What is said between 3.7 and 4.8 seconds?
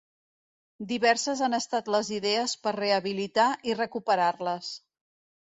i recuperar-les.